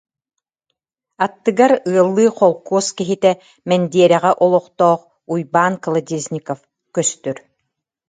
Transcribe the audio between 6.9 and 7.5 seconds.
көстөр